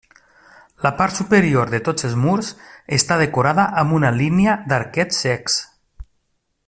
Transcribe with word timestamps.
La 0.85 0.91
part 1.01 1.17
superior 1.17 1.69
de 1.73 1.79
tots 1.89 2.07
els 2.09 2.15
murs 2.23 2.49
està 2.97 3.19
decorada 3.23 3.67
amb 3.83 3.97
una 3.99 4.13
línia 4.23 4.57
d'arquets 4.73 5.21
cecs. 5.27 5.61